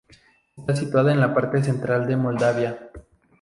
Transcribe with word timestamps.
Está 0.57 0.75
situada 0.75 1.11
en 1.11 1.19
la 1.19 1.31
parte 1.35 1.61
central 1.63 2.07
de 2.07 2.15
Moldavia. 2.17 2.89